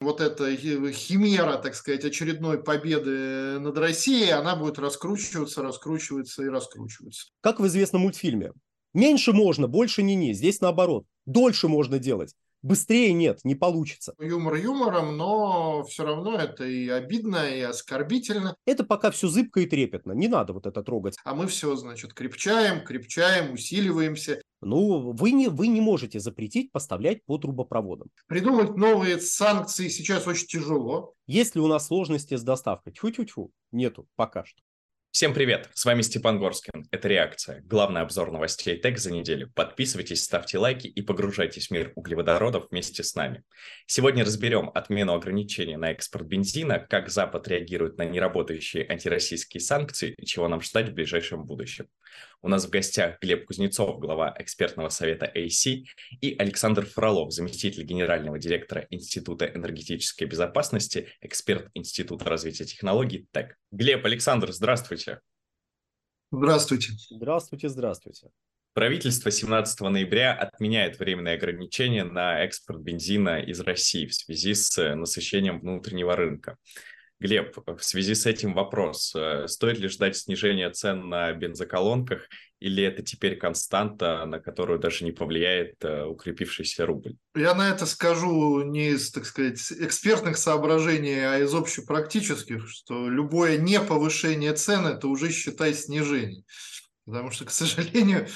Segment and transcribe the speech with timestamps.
[0.00, 7.28] вот эта химера, так сказать, очередной победы над Россией, она будет раскручиваться, раскручиваться и раскручиваться.
[7.40, 8.52] Как в известном мультфильме.
[8.94, 10.32] Меньше можно, больше не не.
[10.32, 11.04] Здесь наоборот.
[11.26, 12.34] Дольше можно делать.
[12.62, 14.14] Быстрее нет, не получится.
[14.18, 18.54] Юмор юмором, но все равно это и обидно, и оскорбительно.
[18.66, 21.16] Это пока все зыбко и трепетно, не надо вот это трогать.
[21.24, 24.42] А мы все, значит, крепчаем, крепчаем, усиливаемся.
[24.60, 28.08] Ну, вы не, вы не можете запретить поставлять по трубопроводам.
[28.26, 31.14] Придумать новые санкции сейчас очень тяжело.
[31.26, 32.92] Есть ли у нас сложности с доставкой?
[32.92, 33.52] Тьфу-тьфу-тьфу.
[33.72, 34.60] Нету пока что.
[35.12, 36.86] Всем привет, с вами Степан Горскин.
[36.92, 39.50] Это «Реакция», главный обзор новостей ТЭК за неделю.
[39.56, 43.42] Подписывайтесь, ставьте лайки и погружайтесь в мир углеводородов вместе с нами.
[43.86, 50.24] Сегодня разберем отмену ограничений на экспорт бензина, как Запад реагирует на неработающие антироссийские санкции и
[50.24, 51.88] чего нам ждать в ближайшем будущем.
[52.42, 55.84] У нас в гостях Глеб Кузнецов, глава экспертного совета AC,
[56.22, 63.56] и Александр Фролов, заместитель генерального директора Института энергетической безопасности, эксперт Института развития технологий ТЭК.
[63.70, 65.20] Глеб, Александр, здравствуйте.
[66.32, 66.92] Здравствуйте.
[67.10, 68.30] Здравствуйте, здравствуйте.
[68.72, 75.60] Правительство 17 ноября отменяет временные ограничения на экспорт бензина из России в связи с насыщением
[75.60, 76.56] внутреннего рынка.
[77.20, 79.14] Глеб, в связи с этим вопрос.
[79.14, 82.26] Э, стоит ли ждать снижения цен на бензоколонках
[82.60, 87.16] или это теперь константа, на которую даже не повлияет э, укрепившийся рубль?
[87.36, 93.58] Я на это скажу не из, так сказать, экспертных соображений, а из общепрактических, что любое
[93.58, 96.44] не повышение цен– это уже, считай, снижение.
[97.04, 98.28] Потому что, к сожалению,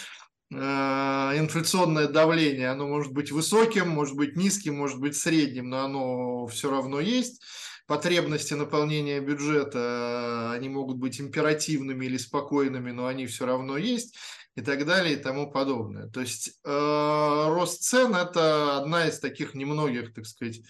[0.52, 6.46] э, инфляционное давление, оно может быть высоким, может быть низким, может быть средним, но оно
[6.48, 7.42] все равно есть
[7.86, 14.16] потребности наполнения бюджета, они могут быть императивными или спокойными, но они все равно есть
[14.56, 16.08] и так далее и тому подобное.
[16.08, 20.60] То есть э, рост цен– это одна из таких немногих, так сказать,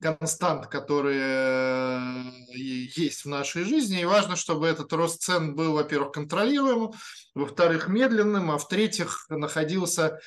[0.00, 2.22] констант, которые э,
[2.54, 4.00] есть в нашей жизни.
[4.00, 6.92] И важно, чтобы этот рост цен был, во-первых, контролируемым,
[7.34, 10.18] во-вторых, медленным, а в-третьих, находился э,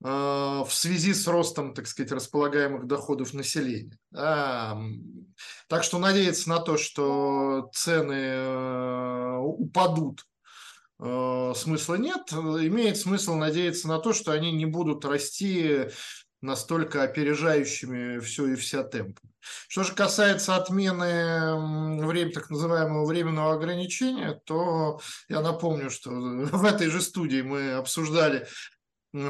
[0.00, 3.98] в связи с ростом, так сказать, располагаемых доходов населения.
[5.68, 10.24] Так что надеяться на то, что цены э, упадут,
[11.00, 12.32] э, смысла нет.
[12.32, 15.88] Имеет смысл надеяться на то, что они не будут расти
[16.40, 19.20] настолько опережающими все и вся темпы.
[19.68, 26.88] Что же касается отмены время, так называемого временного ограничения, то я напомню, что в этой
[26.88, 28.46] же студии мы обсуждали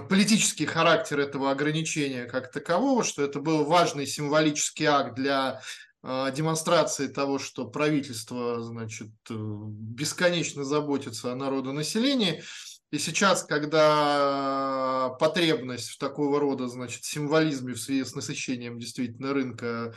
[0.09, 5.61] политический характер этого ограничения как такового, что это был важный символический акт для
[6.03, 12.45] а, демонстрации того, что правительство, значит, э, бесконечно заботится о народонаселении.
[12.93, 19.95] И сейчас, когда потребность в такого рода, значит, символизме в связи с насыщением действительно рынка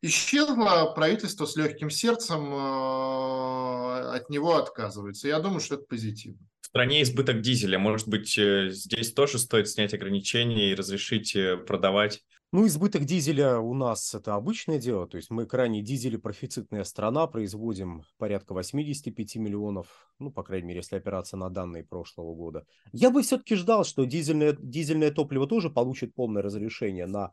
[0.00, 5.26] исчезла, правительство с легким сердцем э, от него отказывается.
[5.26, 6.38] Я думаю, что это позитивно.
[6.68, 7.78] Стране избыток дизеля.
[7.78, 11.36] Может быть, э, здесь тоже стоит снять ограничения и разрешить
[11.66, 17.26] продавать ну, избыток дизеля у нас это обычное дело, то есть мы крайне дизелепрофицитная страна,
[17.26, 22.64] производим порядка 85 миллионов, ну, по крайней мере, если опираться на данные прошлого года.
[22.92, 27.32] Я бы все-таки ждал, что дизельное, дизельное топливо тоже получит полное разрешение на,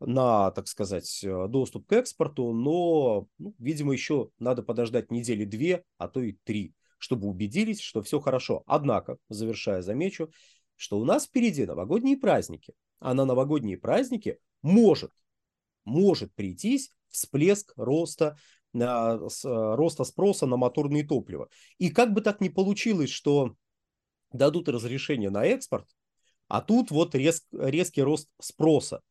[0.00, 5.84] на, так сказать, э, доступ к экспорту, но, ну, видимо, еще надо подождать недели две,
[5.98, 8.62] а то и три, чтобы убедились, что все хорошо.
[8.66, 10.30] Однако, завершая, замечу,
[10.76, 15.12] что у нас впереди новогодние праздники, а на новогодние праздники может,
[15.84, 18.36] может прийтись всплеск роста,
[18.78, 21.48] а, роста спроса на моторные топлива.
[21.78, 23.54] И как бы так ни получилось, что
[24.32, 25.88] дадут разрешение на экспорт,
[26.48, 29.02] а тут вот рез, резкий рост спроса.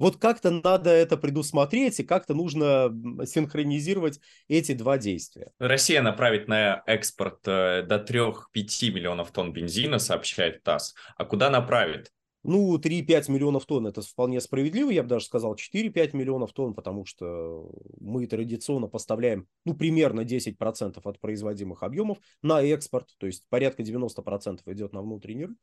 [0.00, 2.90] Вот как-то надо это предусмотреть, и как-то нужно
[3.26, 4.18] синхронизировать
[4.48, 5.52] эти два действия.
[5.58, 10.94] Россия направит на экспорт э, до 3-5 миллионов тонн бензина, сообщает ТАСС.
[11.16, 12.10] А куда направит?
[12.42, 17.04] Ну, 3-5 миллионов тонн это вполне справедливо, я бы даже сказал 4-5 миллионов тонн, потому
[17.04, 23.82] что мы традиционно поставляем ну, примерно 10% от производимых объемов на экспорт, то есть порядка
[23.82, 25.58] 90% идет на внутренний рынок.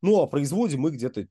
[0.00, 1.26] Ну, а производим мы где-то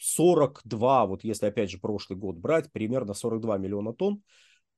[0.00, 4.22] 42, вот если опять же прошлый год брать, примерно 42 миллиона тонн.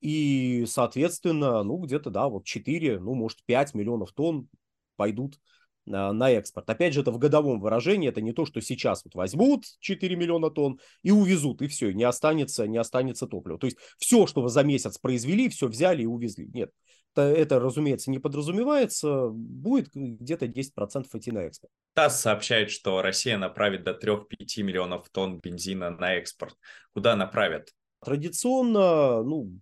[0.01, 4.49] И, соответственно, ну, где-то, да, вот 4, ну, может, 5 миллионов тонн
[4.97, 5.39] пойдут
[5.85, 6.69] на экспорт.
[6.69, 10.49] Опять же, это в годовом выражении, это не то, что сейчас вот возьмут 4 миллиона
[10.49, 13.57] тонн и увезут, и все, не останется, не останется топлива.
[13.57, 16.49] То есть все, что вы за месяц произвели, все взяли и увезли.
[16.53, 16.71] Нет,
[17.15, 21.71] это, это разумеется, не подразумевается, будет где-то 10% идти на экспорт.
[21.93, 26.55] ТАСС сообщает, что Россия направит до 3-5 миллионов тонн бензина на экспорт.
[26.93, 27.69] Куда направят?
[28.03, 29.59] Традиционно, ну,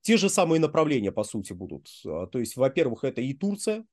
[0.00, 1.88] те же самые направления, по сути, будут.
[2.06, 3.84] А, то есть, во-первых, это и Турция,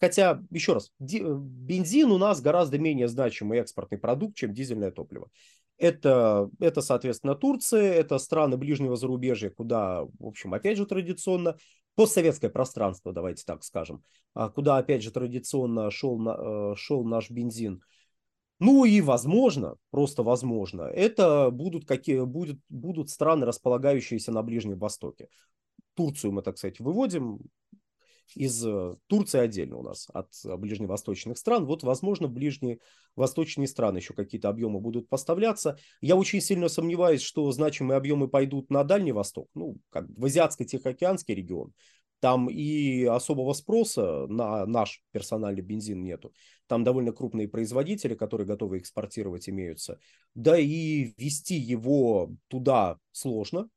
[0.00, 5.28] Хотя, еще раз, бензин у нас гораздо менее значимый экспортный продукт, чем дизельное топливо.
[5.76, 11.56] Это, это, соответственно, Турция, это страны ближнего зарубежья, куда, в общем, опять же, традиционно,
[11.94, 14.02] постсоветское пространство, давайте так скажем,
[14.34, 17.82] а куда, опять же, традиционно шел, э, шел наш бензин.
[18.60, 25.28] Ну и возможно, просто возможно, это будут, какие, будут, будут страны, располагающиеся на Ближнем Востоке.
[25.94, 27.40] Турцию мы, так сказать, выводим,
[28.34, 31.66] из э, Турции отдельно у нас от э, ближневосточных стран.
[31.66, 32.80] Вот, возможно, в ближние
[33.16, 35.78] восточные страны еще какие-то объемы будут поставляться.
[36.00, 41.34] Я очень сильно сомневаюсь, что значимые объемы пойдут на Дальний Восток, ну, как в Азиатско-Тихоокеанский
[41.34, 41.72] регион.
[42.20, 46.32] Там и особого спроса на наш персональный бензин нету.
[46.66, 50.00] Там довольно крупные производители, которые готовы экспортировать, имеются.
[50.34, 53.68] Да и вести его туда сложно,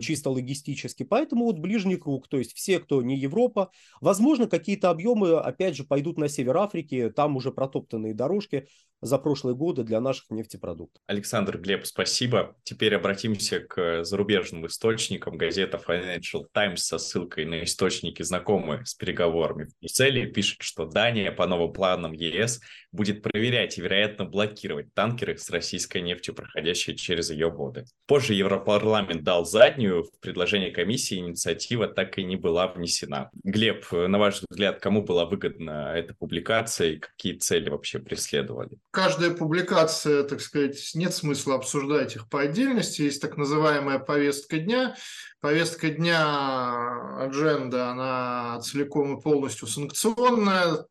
[0.00, 1.02] чисто логистически.
[1.02, 5.84] Поэтому вот ближний круг, то есть все, кто не Европа, возможно, какие-то объемы, опять же,
[5.84, 8.68] пойдут на север Африки, там уже протоптанные дорожки,
[9.00, 11.02] за прошлые годы для наших нефтепродуктов.
[11.06, 12.56] Александр Глеб, спасибо.
[12.64, 15.36] Теперь обратимся к зарубежным источникам.
[15.36, 21.32] Газета Financial Times со ссылкой на источники, знакомые с переговорами в Брюсселе, пишет, что Дания
[21.32, 22.60] по новым планам ЕС
[22.92, 27.84] будет проверять и, вероятно, блокировать танкеры с российской нефтью, проходящие через ее воды.
[28.06, 30.04] Позже Европарламент дал заднюю.
[30.04, 33.30] В предложении комиссии инициатива так и не была внесена.
[33.44, 38.78] Глеб, на ваш взгляд, кому была выгодна эта публикация и какие цели вообще преследовали?
[38.96, 43.02] Каждая публикация, так сказать, нет смысла обсуждать их по отдельности.
[43.02, 44.96] Есть так называемая повестка дня.
[45.40, 50.86] Повестка дня, адженда, она целиком и полностью санкционная.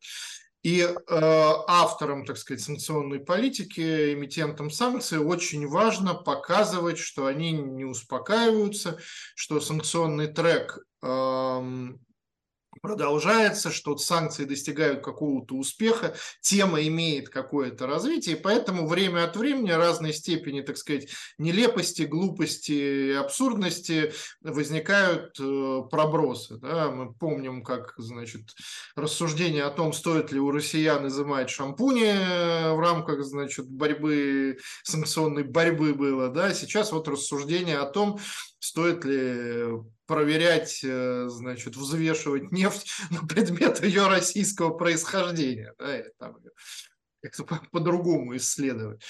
[0.62, 7.84] И э, авторам, так сказать, санкционной политики, эмитентам санкций очень важно показывать, что они не
[7.84, 8.98] успокаиваются,
[9.34, 11.88] что санкционный трек э,
[12.80, 19.70] продолжается, что санкции достигают какого-то успеха, тема имеет какое-то развитие, и поэтому время от времени
[19.70, 21.08] разной степени, так сказать,
[21.38, 26.56] нелепости, глупости, абсурдности возникают э, пробросы.
[26.56, 26.90] Да?
[26.90, 28.54] Мы помним, как, значит,
[28.94, 35.44] рассуждение о том, стоит ли у россиян изымать шампуни э, в рамках, значит, борьбы, санкционной
[35.44, 38.18] борьбы было, да, сейчас вот рассуждение о том,
[38.66, 39.64] стоит ли
[40.06, 46.36] проверять, э, значит, взвешивать нефть на предмет ее российского происхождения, да, или там
[47.22, 49.02] как-то по-другому исследовать.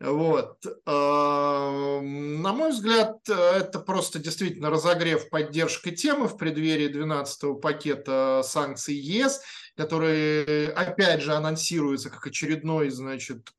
[0.00, 0.56] Вот.
[0.84, 9.42] На мой взгляд, это просто действительно разогрев поддержкой темы в преддверии 12-го пакета санкций ЕС–
[9.76, 13.52] который, опять же, анонсируется как очередной, значит,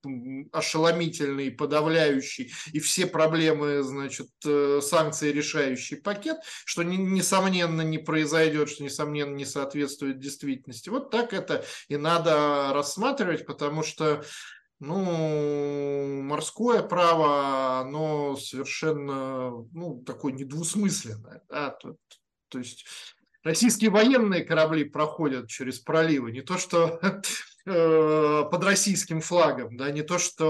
[0.52, 8.84] ошеломительный, подавляющий и все проблемы, значит, э, санкции решающий пакет, что, несомненно, не произойдет, что,
[8.84, 10.90] несомненно, не соответствует действительности.
[10.90, 14.24] Вот так это и надо рассматривать, потому что
[14.80, 21.96] ну, морское право, оно совершенно, ну, такое недвусмысленное, да, то,
[22.50, 22.86] то есть
[23.44, 27.00] российские военные корабли проходят через проливы, не то что
[27.66, 30.50] э, под российским флагом, да, не то что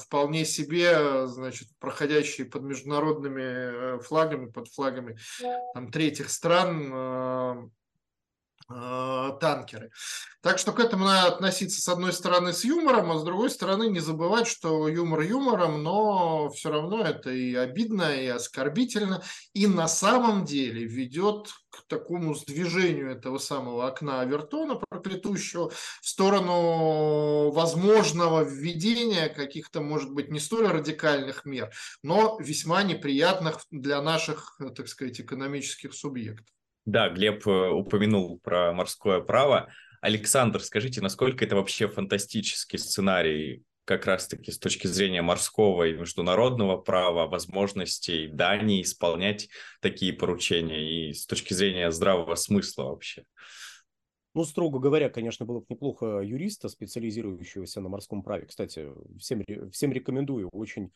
[0.00, 5.18] вполне себе, значит, проходящие под международными э, флагами, под флагами
[5.74, 7.79] там, третьих стран э, Э,
[8.68, 9.90] танкеры.
[10.42, 13.88] Так что к этому надо относиться с одной стороны с юмором, а с другой стороны
[13.88, 19.22] не забывать, что юмор юмором, но все равно это и обидно, и оскорбительно,
[19.54, 27.50] и на самом деле ведет к такому сдвижению этого самого окна Авертона проклятущего в сторону
[27.50, 34.88] возможного введения каких-то, может быть, не столь радикальных мер, но весьма неприятных для наших, так
[34.88, 36.46] сказать, экономических субъектов.
[36.86, 39.68] Да, Глеб э, упомянул про морское право.
[40.00, 46.76] Александр, скажите, насколько это вообще фантастический сценарий как раз-таки с точки зрения морского и международного
[46.76, 49.48] права, возможностей Дании исполнять
[49.80, 53.24] такие поручения и с точки зрения здравого смысла вообще?
[54.32, 58.46] Ну, строго говоря, конечно, было бы неплохо юриста, специализирующегося на морском праве.
[58.46, 60.48] Кстати, всем, всем рекомендую.
[60.52, 60.92] Очень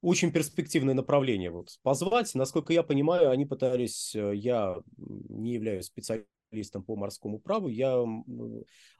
[0.00, 2.34] очень перспективное направление вот позвать.
[2.34, 8.04] Насколько я понимаю, они пытались, э, я не являюсь специалистом по морскому праву, я,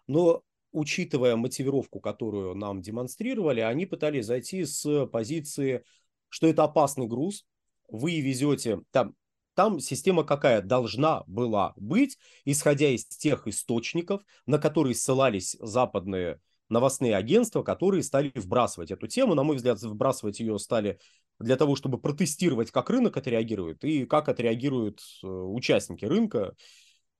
[0.06, 5.84] но учитывая мотивировку, которую нам демонстрировали, они пытались зайти с позиции,
[6.28, 7.46] что это опасный груз,
[7.88, 9.14] вы везете, там,
[9.54, 17.16] там система какая должна была быть, исходя из тех источников, на которые ссылались западные новостные
[17.16, 19.34] агентства, которые стали вбрасывать эту тему.
[19.34, 20.98] На мой взгляд, вбрасывать ее стали
[21.38, 26.54] для того, чтобы протестировать, как рынок отреагирует и как отреагируют э, участники рынка,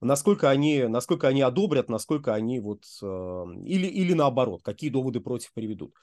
[0.01, 3.07] насколько они, насколько они одобрят, насколько они вот, э,
[3.65, 5.95] или, или наоборот, какие доводы против приведут.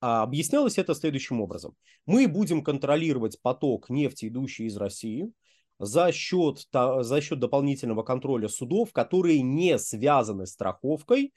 [0.00, 1.74] А объяснялось это следующим образом.
[2.06, 5.32] Мы будем контролировать поток нефти, идущий из России,
[5.80, 11.32] за счет, за счет дополнительного контроля судов, которые не связаны страховкой,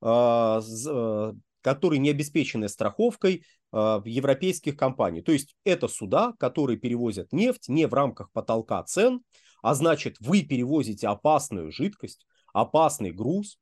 [0.00, 5.22] которые не обеспечены страховкой а, европейских компаний.
[5.22, 9.20] То есть это суда, которые перевозят нефть не в рамках потолка цен,
[9.62, 13.58] а значит вы перевозите опасную жидкость, опасный груз,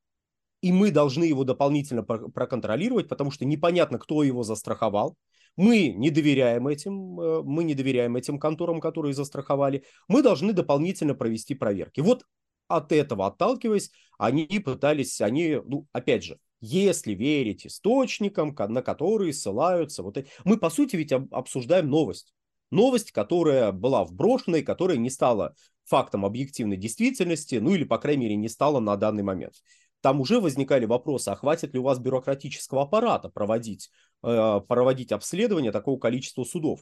[0.60, 5.16] и мы должны его дополнительно проконтролировать, потому что непонятно, кто его застраховал.
[5.56, 9.84] Мы не доверяем этим, э, мы не доверяем этим конторам, которые застраховали.
[10.06, 12.00] Мы должны дополнительно провести проверки.
[12.00, 12.24] Вот
[12.68, 20.02] от этого отталкиваясь, они пытались, они, ну, опять же, если верить источникам, на которые ссылаются,
[20.02, 22.32] вот мы по сути ведь обсуждаем новость.
[22.70, 28.24] Новость, которая была вброшена и которая не стала фактом объективной действительности, ну или, по крайней
[28.24, 29.54] мере, не стала на данный момент
[30.00, 33.90] там уже возникали вопросы, а хватит ли у вас бюрократического аппарата проводить,
[34.22, 36.80] э, проводить обследование такого количества судов.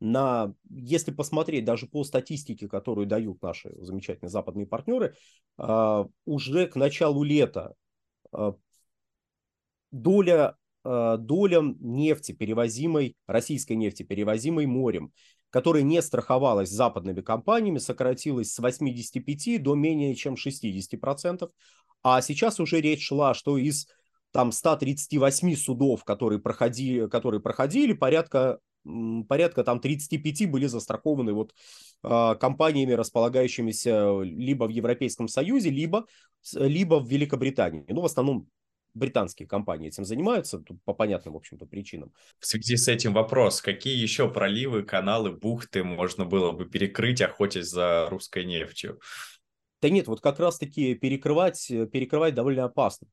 [0.00, 5.16] На, если посмотреть даже по статистике, которую дают наши замечательные западные партнеры,
[5.58, 7.74] э, уже к началу лета
[8.32, 8.52] э,
[9.90, 15.12] доля, доля нефти, перевозимой, российской нефти, перевозимой морем,
[15.50, 21.50] которая не страховалась западными компаниями, сократилась с 85 до менее чем 60%,
[22.02, 23.88] а сейчас уже речь шла, что из
[24.30, 28.58] там 138 судов, которые проходили, которые проходили порядка
[29.28, 31.54] порядка там 35 были застрахованы вот
[32.02, 36.06] э, компаниями, располагающимися либо в Европейском Союзе, либо,
[36.54, 37.84] либо в Великобритании.
[37.88, 38.48] Ну, в основном
[38.94, 42.12] британские компании этим занимаются по понятным, в общем-то, причинам.
[42.38, 47.66] В связи с этим вопрос, какие еще проливы, каналы, бухты можно было бы перекрыть, охотясь
[47.66, 49.00] за русской нефтью?
[49.80, 53.06] Да нет, вот как раз-таки перекрывать, э, перекрывать довольно опасно.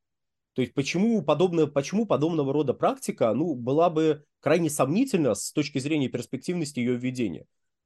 [0.56, 5.80] То есть почему, подобное, почему подобного рода практика ну, была бы крайне сомнительна с точки
[5.80, 7.46] зрения перспективности ее введения?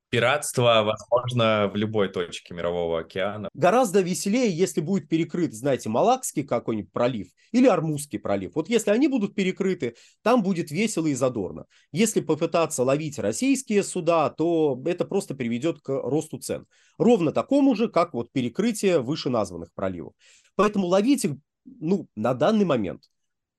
[0.10, 3.50] Пиратство возможно в любой точке Мирового океана.
[3.54, 8.54] Гораздо веселее, если будет перекрыт, знаете, Малакский какой-нибудь пролив или Армузский пролив.
[8.56, 11.66] Вот если они будут перекрыты, там будет весело и задорно.
[11.92, 16.66] Если попытаться ловить российские суда, то это просто приведет к росту цен.
[16.98, 20.14] Ровно такому же, как вот перекрытие вышеназванных проливов.
[20.56, 21.36] Поэтому ловить их
[21.66, 23.04] ну, на данный момент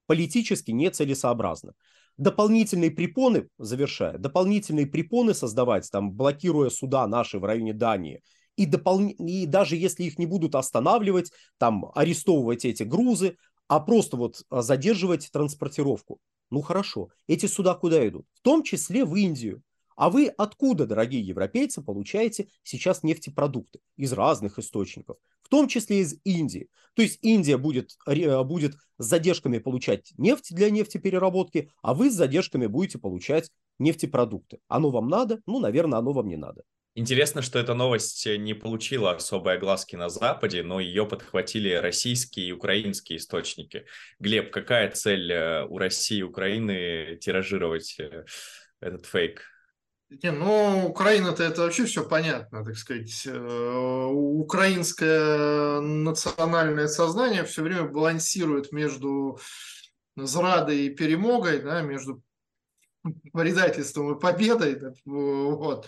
[0.06, 1.74] политически нецелесообразно
[2.20, 8.22] дополнительные препоны, завершая, дополнительные препоны создавать, там, блокируя суда наши в районе Дании,
[8.56, 9.00] и, допол...
[9.00, 13.36] и даже если их не будут останавливать, там, арестовывать эти грузы,
[13.68, 16.18] а просто вот а, задерживать транспортировку.
[16.50, 18.26] Ну хорошо, эти суда куда идут?
[18.34, 19.62] В том числе в Индию.
[19.96, 23.78] А вы откуда, дорогие европейцы, получаете сейчас нефтепродукты?
[23.96, 25.16] Из разных источников,
[25.50, 26.68] том числе из Индии.
[26.94, 32.66] То есть Индия будет, будет с задержками получать нефть для нефтепереработки, а вы с задержками
[32.66, 34.58] будете получать нефтепродукты.
[34.68, 35.40] Оно вам надо?
[35.46, 36.62] Ну, наверное, оно вам не надо.
[36.96, 42.52] Интересно, что эта новость не получила особой огласки на Западе, но ее подхватили российские и
[42.52, 43.86] украинские источники.
[44.18, 48.24] Глеб, какая цель э, у России и Украины тиражировать э,
[48.80, 49.42] этот фейк?
[50.10, 53.22] Не, ну, Украина-то это вообще все понятно, так сказать.
[53.26, 59.38] Э, украинское национальное сознание все время балансирует между
[60.16, 62.22] зрадой и перемогой, да, между
[63.32, 64.74] предательством и победой.
[64.74, 65.86] Да, вот.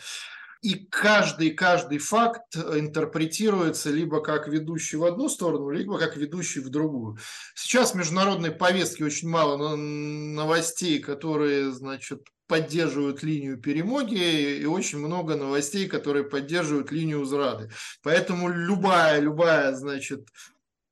[0.62, 6.68] И каждый, каждый факт интерпретируется либо как ведущий в одну сторону, либо как ведущий в
[6.68, 7.18] другую.
[7.56, 15.36] Сейчас в международной повестке очень мало новостей, которые, значит, поддерживают линию перемоги и очень много
[15.36, 17.70] новостей, которые поддерживают линию зрады.
[18.02, 20.28] Поэтому любая, любая, значит,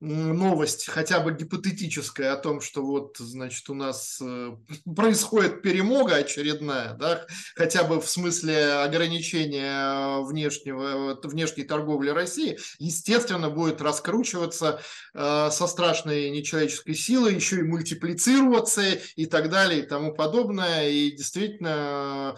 [0.00, 4.56] новость, хотя бы гипотетическая, о том, что вот, значит, у нас э,
[4.96, 13.82] происходит перемога очередная, да, хотя бы в смысле ограничения внешнего, внешней торговли России, естественно, будет
[13.82, 14.80] раскручиваться
[15.14, 18.82] э, со страшной нечеловеческой силой, еще и мультиплицироваться
[19.16, 20.88] и так далее и тому подобное.
[20.88, 22.36] И действительно,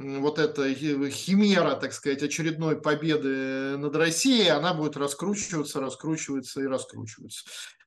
[0.00, 7.44] вот эта химера, так сказать, очередной победы над Россией, она будет раскручиваться, раскручиваться и раскручиваться.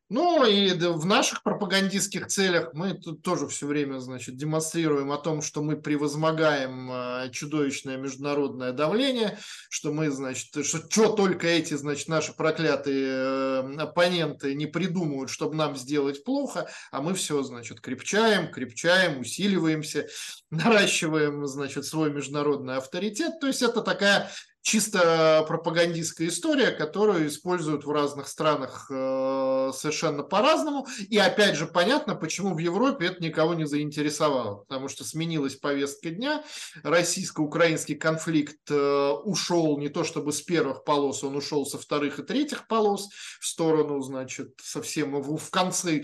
[0.10, 5.42] Ну и в наших пропагандистских целях мы тут тоже все время, значит, демонстрируем о том,
[5.42, 12.10] что мы превозмогаем а, чудовищное международное давление, что мы, значит, что, что только эти, значит,
[12.10, 18.52] наши проклятые э, оппоненты не придумывают, чтобы нам сделать плохо, а мы все, значит, крепчаем,
[18.52, 20.08] крепчаем, усиливаемся,
[20.52, 23.40] наращиваем, значит, свой международный авторитет.
[23.40, 24.30] То есть это такая
[24.64, 30.88] чисто пропагандистская история, которую используют в разных странах э, совершенно по-разному.
[31.10, 34.64] И опять же понятно, почему в Европе это никого не заинтересовало.
[34.64, 36.44] Потому что сменилась повестка дня,
[36.82, 42.24] российско-украинский конфликт э, ушел не то чтобы с первых полос, он ушел со вторых и
[42.24, 43.10] третьих полос
[43.42, 46.04] в сторону, значит, совсем в, конце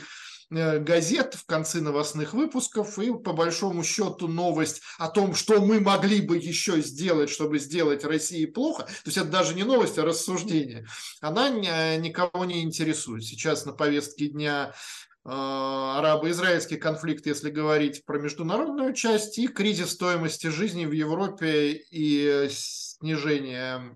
[0.49, 6.21] газет в конце новостных выпусков, и по большому счету новость о том, что мы могли
[6.21, 10.87] бы еще сделать, чтобы сделать России плохо, то есть это даже не новость, а рассуждение,
[11.21, 13.23] она никого не интересует.
[13.23, 14.73] Сейчас на повестке дня
[15.25, 22.49] э, арабо-израильский конфликт, если говорить про международную часть, и кризис стоимости жизни в Европе и
[22.49, 23.95] снижение,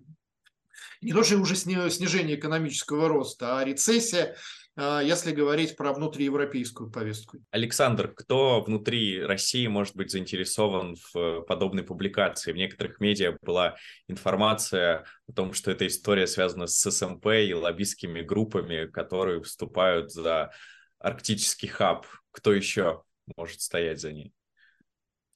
[1.04, 4.36] не то что уже снижение экономического роста, а рецессия–
[4.76, 7.38] а, если говорить про внутриевропейскую повестку.
[7.52, 12.54] Александр, кто внутри России может быть заинтересован в подобной публикации?
[12.54, 13.76] В некоторых медиа была
[14.08, 20.52] информация о том, что эта история связана с СМП и лоббистскими группами, которые вступают за
[20.98, 22.08] арктический хаб.
[22.32, 23.04] Кто еще
[23.38, 24.34] может стоять за ней?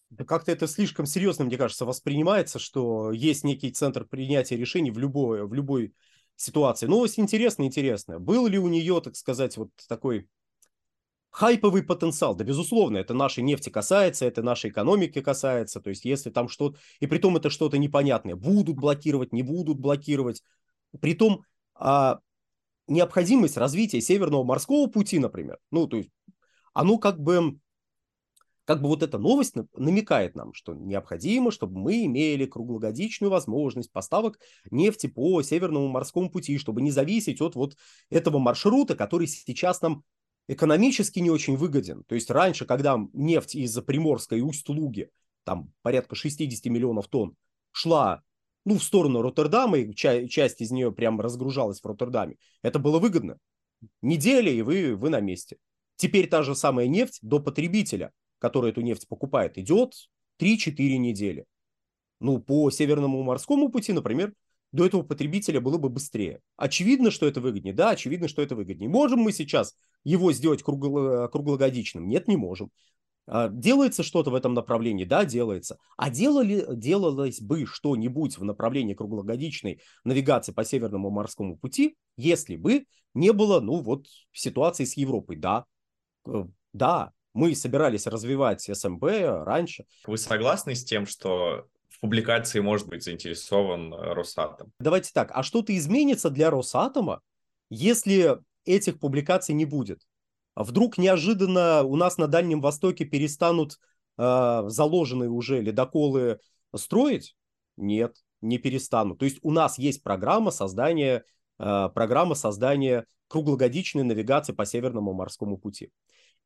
[0.10, 4.98] Да как-то это слишком серьезно, мне кажется, воспринимается, что есть некий центр принятия решений в
[4.98, 5.94] любой, в любой
[6.38, 6.88] ситуации.
[6.88, 8.20] Новость интересная, интересная.
[8.20, 10.30] Был ли у нее, так сказать, вот такой
[11.30, 12.36] хайповый потенциал?
[12.36, 15.82] Да, безусловно, это нашей нефти касается, это нашей экономики касается.
[15.82, 16.80] То есть, если там что-то...
[17.02, 18.36] И при том это что-то непонятное.
[18.36, 20.42] Будут блокировать, не будут блокировать.
[21.02, 21.44] Притом
[21.76, 22.20] а,
[22.88, 26.10] необходимость развития Северного морского пути, например, ну, то есть,
[26.74, 27.60] оно как бы
[28.68, 34.40] как бы вот эта новость намекает нам, что необходимо, чтобы мы имели круглогодичную возможность поставок
[34.70, 37.78] нефти по Северному морскому пути, чтобы не зависеть от вот
[38.10, 40.04] этого маршрута, который сейчас нам
[40.50, 42.04] экономически не очень выгоден.
[42.04, 45.12] То есть раньше, когда нефть из Приморской и Усть-Луги,
[45.46, 47.38] там порядка 60 миллионов тонн,
[47.72, 48.22] шла
[48.66, 53.00] ну, в сторону Роттердама, и ча- часть из нее прям разгружалась в Роттердаме, это было
[53.00, 53.38] выгодно.
[54.02, 55.56] Неделя, и вы, вы на месте.
[55.96, 59.93] Теперь та же самая нефть до потребителя– который эту нефть покупает, идет
[60.39, 61.45] 3-4 недели.
[62.19, 64.34] Ну, по Северному морскому пути, например,
[64.71, 66.41] до этого потребителя было бы быстрее.
[66.58, 67.73] Очевидно, что это выгоднее.
[67.73, 68.89] Да, очевидно, что это выгоднее.
[68.89, 72.08] Можем мы сейчас его сделать кругло, круглогодичным?
[72.08, 72.71] Нет, не можем.
[73.28, 75.06] А, делается что-то в этом направлении?
[75.06, 75.78] Да, делается.
[75.97, 82.86] А делали, делалось бы что-нибудь в направлении круглогодичной навигации по Северному морскому пути, если бы
[83.13, 85.38] не было, ну вот, ситуации с Европой?
[85.38, 85.65] Да,
[86.26, 89.04] э, да, мы собирались развивать СМБ
[89.45, 89.86] раньше.
[90.08, 94.73] Вы согласны с тем, что в публикации может быть заинтересован э, Росатом?
[94.80, 97.21] Давайте так, а что-то изменится для Росатома,
[97.69, 100.02] если этих публикаций не будет?
[100.56, 103.78] А вдруг неожиданно у нас на Дальнем Востоке перестанут
[104.17, 106.39] э, заложенные уже ледоколы
[106.76, 107.36] строить?
[107.78, 109.19] Нет, не перестанут.
[109.19, 111.23] То есть у нас есть программа создания,
[111.60, 115.91] э, программа создания круглогодичной навигации по Северному морскому пути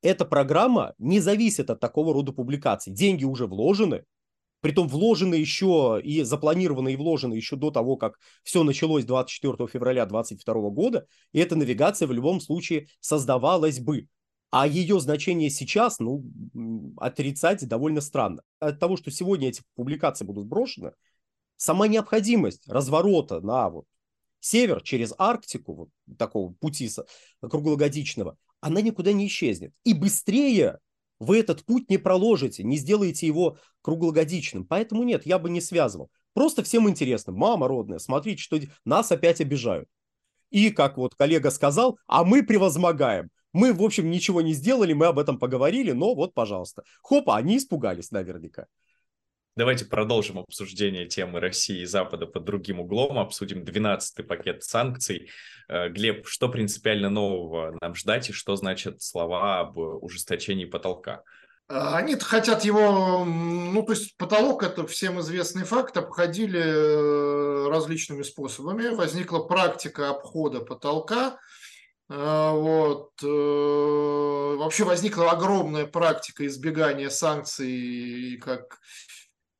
[0.02, 2.92] эта программа не зависит от такого рода публикаций.
[2.94, 4.04] Деньги уже вложены,
[4.62, 10.06] притом вложены еще и запланированы и вложены еще до того, как все началось 24 февраля
[10.06, 14.08] 2022 года, и эта навигация в любом случае создавалась бы.
[14.50, 16.26] А ее значение сейчас, ну,
[16.98, 18.44] отрицать довольно странно.
[18.60, 20.92] От того, что сегодня эти публикации будут брошены,
[21.56, 23.86] сама необходимость разворота на вот
[24.42, 26.90] север через Арктику, вот такого пути
[27.40, 29.74] круглогодичного, она никуда не исчезнет.
[29.84, 30.80] И быстрее
[31.20, 34.66] вы этот путь не проложите, не сделаете его круглогодичным.
[34.66, 36.10] Поэтому нет, я бы не связывал.
[36.34, 37.34] Просто всем интересно.
[37.34, 39.88] Мама родная, смотрите, что нас опять обижают.
[40.50, 43.30] И, как вот коллега сказал, а мы превозмогаем.
[43.54, 46.84] Мы, в общем, ничего не сделали, мы об этом поговорили, но вот, пожалуйста.
[47.02, 48.68] Хопа, они испугались наверняка.
[49.58, 53.20] Давайте продолжим обсуждение темы России и Запада под другим углом.
[53.20, 55.30] Обсудим 12-й пакет санкций.
[55.68, 61.24] Э, Глеб, что принципиально нового нам ждать и что значат слова об ужесточении потолка?
[61.68, 68.24] А, они хотят его, ну, то есть потолок– это всем известный факт, обходили э, различными
[68.24, 68.88] способами.
[68.88, 71.38] Возникла практика обхода потолка,
[72.10, 73.12] э, вот.
[73.22, 78.78] Вообще возникла огромная практика избегания санкций как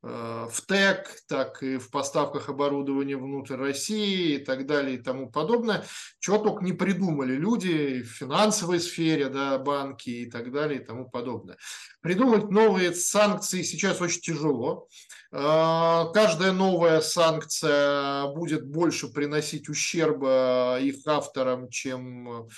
[0.02, 5.84] в ТЭК, так и в поставках оборудования внутрь России и так далее и тому подобное.
[6.18, 11.08] Чего только не придумали люди в финансовой сфере, да, банки и так далее и тому
[11.08, 11.56] подобное.
[12.00, 14.88] Придумать новые санкции сейчас очень тяжело.
[15.30, 22.48] Э, каждая новая санкция будет больше приносить ущерба их авторам, чем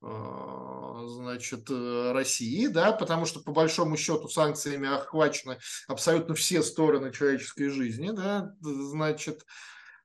[0.00, 7.68] значит, э, России, да, потому что по большому счету санкциями охвачены абсолютно все стороны человеческой
[7.68, 9.44] жизни, да, значит,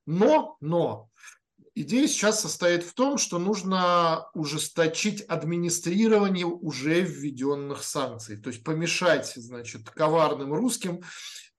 [0.06, 1.10] но, но,
[1.74, 9.32] идея сейчас состоит в том, что нужно ужесточить администрирование уже введенных санкций, то есть помешать,
[9.36, 11.02] значит, коварным русским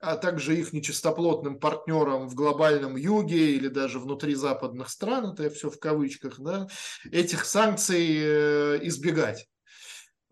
[0.04, 5.70] а также их нечистоплотным партнерам в глобальном юге или даже внутри западных стран, это все
[5.70, 6.68] в кавычках, да,
[7.10, 9.48] этих санкций э, избегать.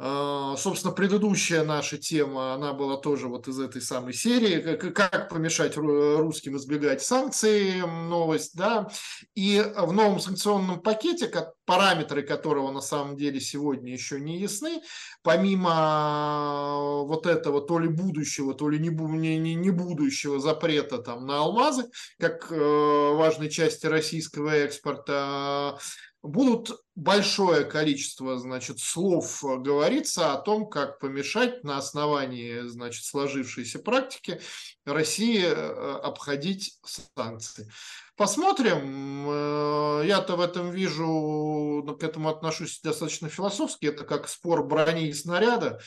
[0.03, 5.77] А, собственно, предыдущая наша тема, она была тоже вот из этой самой серии, как, помешать
[5.77, 8.89] русским избегать санкций, новость, да,
[9.35, 11.31] и в новом санкционном пакете,
[11.65, 14.81] параметры которого на самом деле сегодня еще не ясны,
[15.21, 21.41] помимо вот этого то ли будущего, то ли не, не, не будущего запрета там на
[21.41, 21.85] алмазы,
[22.17, 25.77] как э, важной части российского экспорта,
[26.23, 33.79] будут большое количество, значит, слов э, говориться о том, как помешать на основании, значит, сложившейся
[33.79, 34.39] практики
[34.85, 37.71] России э, обходить санкции.
[38.15, 39.25] Посмотрим.
[39.29, 43.87] Э, я-то в этом вижу, ну, к этому отношусь достаточно философски.
[43.87, 45.81] Это как спор брони и снаряда.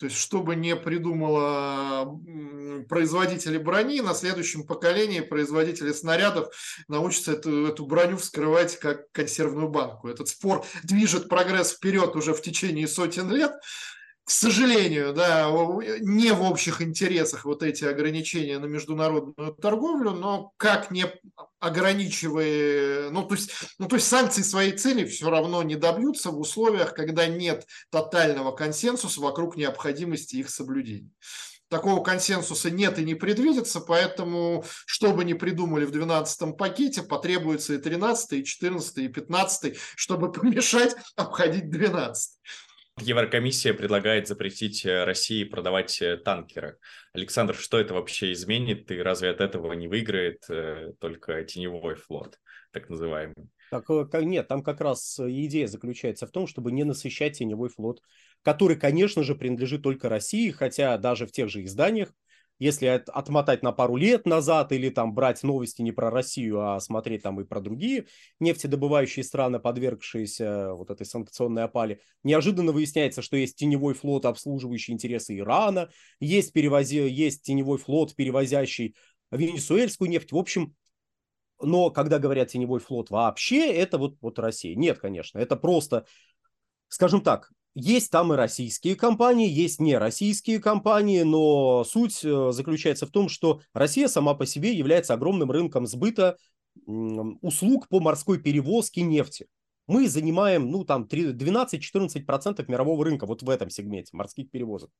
[0.00, 2.18] То есть, чтобы не придумала
[2.88, 6.54] производители брони, на следующем поколении производители снарядов
[6.88, 10.08] научатся эту, эту броню вскрывать как консервную банку.
[10.08, 13.52] Этот спор движет прогресс вперед уже в течение сотен лет
[14.24, 15.50] к сожалению, да,
[15.98, 21.06] не в общих интересах вот эти ограничения на международную торговлю, но как не
[21.60, 26.40] ограничивая, ну то есть, ну то есть санкции своей цели все равно не добьются в
[26.40, 31.10] условиях, когда нет тотального консенсуса вокруг необходимости их соблюдения.
[31.68, 37.74] Такого консенсуса нет и не предвидится, поэтому, что бы ни придумали в 12-м пакете, потребуется
[37.74, 42.40] и 13 и 14 и 15 чтобы помешать обходить 12
[43.00, 46.78] Еврокомиссия предлагает запретить э, России продавать э, танкеры.
[47.12, 48.90] Александр, что это вообще изменит?
[48.90, 52.38] И разве от этого не выиграет э, только теневой флот,
[52.72, 53.48] так называемый?
[53.70, 53.88] Так,
[54.22, 58.02] нет, там как раз идея заключается в том, чтобы не насыщать теневой флот,
[58.42, 62.12] который, конечно же, принадлежит только России, хотя даже в тех же изданиях
[62.60, 67.22] если отмотать на пару лет назад или там брать новости не про Россию, а смотреть
[67.22, 68.06] там и про другие
[68.38, 75.38] нефтедобывающие страны, подвергшиеся вот этой санкционной опале, неожиданно выясняется, что есть теневой флот, обслуживающий интересы
[75.38, 75.88] Ирана,
[76.20, 78.94] есть, перевози, есть теневой флот, перевозящий
[79.30, 80.32] венесуэльскую нефть.
[80.32, 80.74] В общем,
[81.62, 84.76] но когда говорят теневой флот вообще, это вот, вот Россия.
[84.76, 86.04] Нет, конечно, это просто,
[86.88, 93.06] скажем так, есть там и российские компании, есть не российские компании, но суть э, заключается
[93.06, 96.36] в том, что Россия сама по себе является огромным рынком сбыта
[96.86, 99.46] услуг по морской перевозке нефти.
[99.86, 104.90] Мы занимаем, ну, там, 12-14% мирового рынка вот в этом сегменте морских перевозок.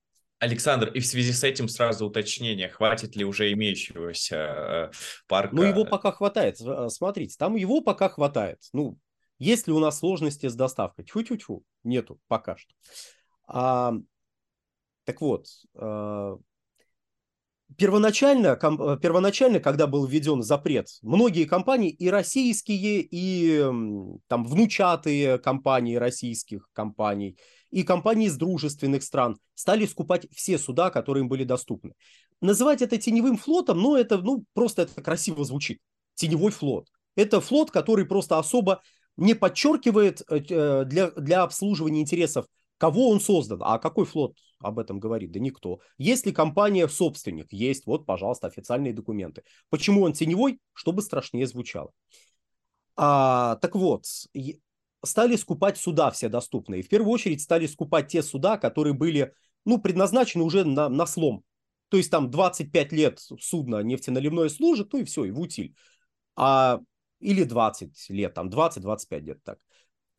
[0.40, 4.90] Александр, и в связи с этим сразу уточнение, хватит ли уже имеющегося э,
[5.28, 5.54] парка?
[5.54, 6.58] Ну, его пока хватает.
[6.60, 8.58] Э, смотрите, там его пока хватает.
[8.72, 8.98] Ну,
[9.40, 11.06] есть ли у нас сложности с доставкой?
[11.06, 11.64] Тьфу-тьфу-тьфу.
[11.82, 12.72] Нету пока что.
[13.48, 13.94] А,
[15.04, 16.36] так вот, а,
[17.76, 23.60] первоначально, ком, первоначально, когда был введен запрет, многие компании, и российские, и
[24.26, 27.38] там внучатые компании российских компаний,
[27.70, 31.94] и компании из дружественных стран стали скупать все суда, которые им были доступны.
[32.42, 35.78] Называть это теневым флотом, но это ну, просто это красиво звучит.
[36.14, 36.88] Теневой флот.
[37.16, 38.82] Это флот, который просто особо
[39.16, 42.46] не подчеркивает э, э, для, для обслуживания интересов,
[42.78, 43.60] кого он создан.
[43.62, 45.32] А какой флот об этом говорит?
[45.32, 45.80] Да никто.
[45.98, 47.52] Есть ли компания собственник?
[47.52, 47.86] Есть.
[47.86, 49.42] Вот, пожалуйста, официальные документы.
[49.68, 50.58] Почему он теневой?
[50.72, 51.92] Чтобы страшнее звучало.
[52.96, 54.04] А, так вот,
[55.04, 56.82] стали скупать суда все доступные.
[56.82, 59.32] В первую очередь стали скупать те суда, которые были
[59.64, 61.44] ну, предназначены уже на, на слом.
[61.88, 65.74] То есть там 25 лет судно нефтеналивное служит, ну и все, и в утиль.
[66.36, 66.80] А
[67.20, 69.58] или 20 лет, там 20-25 лет так.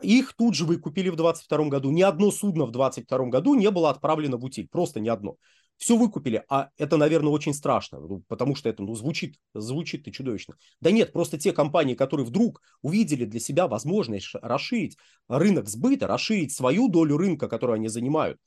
[0.01, 1.91] Их тут же выкупили в 22 году.
[1.91, 5.35] Ни одно судно в 22 году не было отправлено в утиль, просто ни одно.
[5.77, 10.11] Все выкупили, а это, наверное, очень страшно, ну, потому что это ну, звучит, звучит и
[10.11, 10.55] чудовищно.
[10.79, 16.53] Да нет, просто те компании, которые вдруг увидели для себя возможность расширить рынок сбыта, расширить
[16.53, 18.39] свою долю рынка, которую они занимают,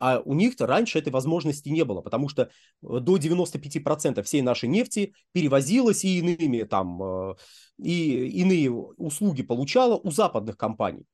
[0.00, 2.48] А у них-то раньше этой возможности не было, потому что э,
[2.80, 7.34] до 95% всей нашей нефти перевозилась и иными там, э,
[7.78, 11.04] и иные услуги получала у западных компаний.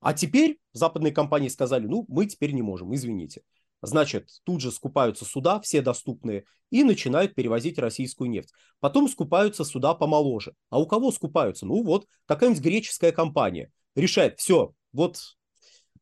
[0.00, 3.42] А теперь западные компании сказали, ну, мы теперь не можем, извините.
[3.82, 8.52] Значит, тут же скупаются суда, все доступные, и начинают перевозить российскую нефть.
[8.80, 10.54] Потом скупаются суда помоложе.
[10.68, 11.64] А у кого скупаются?
[11.64, 15.38] Ну вот, какая-нибудь греческая компания решает, все, вот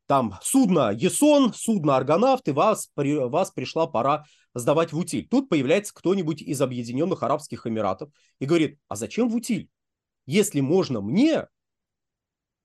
[0.08, 5.28] там судно Есон, судно Аргонавт, и вас, при, вас пришла пора сдавать в утиль.
[5.28, 9.68] Тут появляется кто-нибудь из Объединенных Арабских Эмиратов и говорит, а зачем в утиль?
[10.24, 11.46] Если можно мне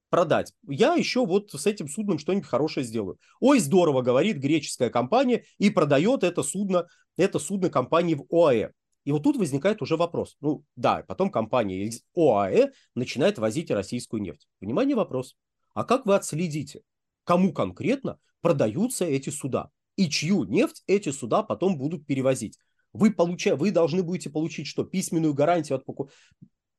[0.10, 3.20] продать, я еще вот с этим судном что-нибудь хорошее сделаю.
[3.42, 8.72] Ой, здорово, говорит греческая компания и продает это судно, это судно компании в ОАЭ.
[9.04, 10.38] И вот тут возникает уже вопрос.
[10.40, 14.48] Ну да, потом компания из ОАЭ начинает возить российскую нефть.
[14.62, 15.36] Внимание, вопрос.
[15.74, 16.84] А как вы отследите,
[17.24, 22.58] кому конкретно продаются эти суда и чью нефть эти суда потом будут перевозить.
[22.94, 23.56] Вы, получа...
[23.56, 24.84] вы должны будете получить что?
[24.84, 26.18] Письменную гарантию от покупателя.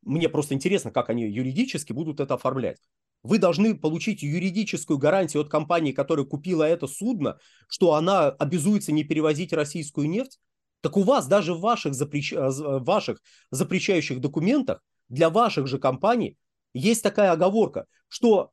[0.02, 2.78] Мне просто интересно, как они юридически будут это оформлять.
[3.22, 9.02] Вы должны получить юридическую гарантию от компании, которая купила это судно, что она обязуется не
[9.02, 10.38] перевозить российскую нефть.
[10.82, 12.34] Так у вас даже в ваших, запрещ...
[12.34, 16.36] Э, в ваших запрещающих документах для ваших же компаний
[16.74, 18.50] есть такая оговорка, что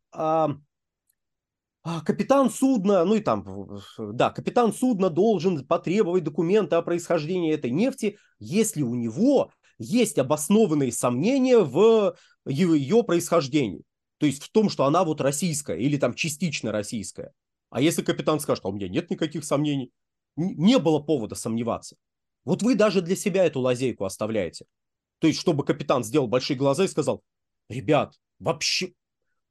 [1.84, 8.18] капитан судна, ну и там, да, капитан судна должен потребовать документы о происхождении этой нефти,
[8.40, 12.16] если у него есть обоснованные сомнения в
[12.46, 13.84] ее происхождении.
[14.20, 17.34] То есть в том, что она вот российская или там частично российская.
[17.72, 19.92] А если капитан скажет, а у меня нет никаких сомнений,
[20.36, 21.96] не было повода сомневаться.
[22.46, 24.66] Вот вы даже для себя эту лазейку оставляете.
[25.20, 27.24] То есть, чтобы капитан сделал большие глаза и сказал,
[27.70, 28.94] ребят, вообще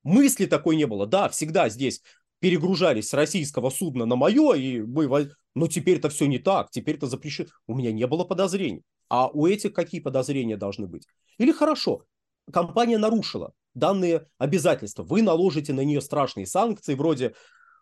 [0.02, 1.06] мысли такой не было.
[1.06, 2.02] Да, всегда здесь
[2.40, 5.30] перегружались с российского судна на мое, и мы...
[5.54, 7.48] Но теперь-то все не так, теперь-то запрещено.
[7.66, 8.82] У меня не было подозрений.
[9.08, 11.06] А у этих какие подозрения должны быть?
[11.38, 12.04] Или хорошо,
[12.52, 15.02] компания нарушила данные обязательства.
[15.02, 17.34] Вы наложите на нее страшные санкции, вроде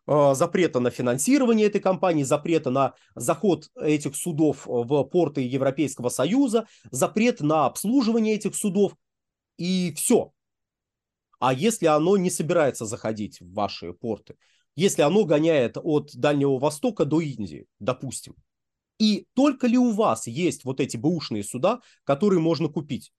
[0.06, 6.66] э, запрета на финансирование этой компании, запрета на заход этих судов в порты Европейского Союза,
[6.90, 8.94] запрет на обслуживание этих судов,
[9.58, 10.32] и все.
[11.38, 14.36] А если оно не собирается заходить в ваши порты,
[14.76, 18.36] если оно гоняет от Дальнего Востока до Индии, допустим,
[18.98, 23.12] и только ли у вас есть вот эти бэушные суда, которые можно купить?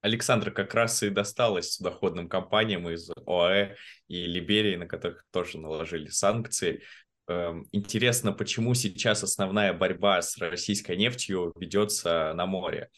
[0.00, 3.76] Александр как раз и досталось судоходным компаниям из ОАЭ
[4.08, 6.82] и Либерии, на которых тоже наложили санкции.
[7.28, 12.90] Эм, интересно, почему сейчас основная борьба с российской нефтью ведется на море?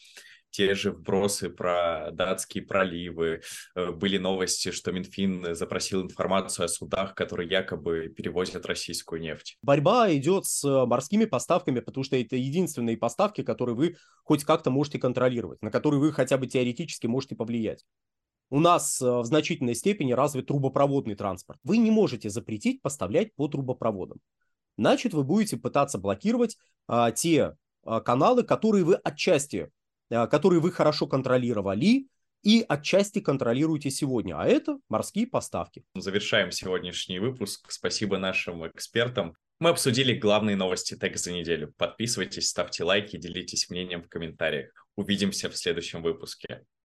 [0.55, 3.43] Те же вбросы про датские проливы,
[3.75, 9.59] э, были новости, что Минфин запросил информацию о судах, которые якобы перевозят российскую нефть.
[9.63, 15.01] Борьба идет с морскими поставками, потому что это единственные поставки, которые вы хоть как-то можете
[15.01, 17.85] контролировать, на которые вы хотя бы теоретически можете повлиять.
[18.49, 21.59] У нас э, в значительной степени развит трубопроводный транспорт.
[21.65, 24.21] Вы не можете запретить поставлять по трубопроводам.
[24.79, 29.71] Значит, вы будете пытаться блокировать а, те а, каналы, которые вы отчасти Э,
[30.11, 32.09] которые вы хорошо контролировали
[32.43, 35.83] и отчасти контролируете сегодня, а это морские поставки.
[35.95, 37.71] Завершаем сегодняшний выпуск.
[37.71, 39.35] Спасибо нашим экспертам.
[39.61, 41.73] Мы обсудили главные новости ТЭК за неделю.
[41.79, 44.71] Подписывайтесь, ставьте лайки, делитесь мнением в комментариях.
[44.97, 46.65] Увидимся в следующем выпуске.